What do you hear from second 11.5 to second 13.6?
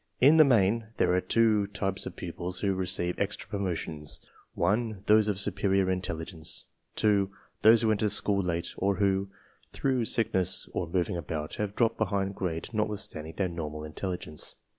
have dropped behind grade not, withstanding their